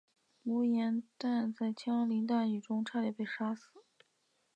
[0.45, 3.55] 吴廷琰在枪林弹雨中差点被杀。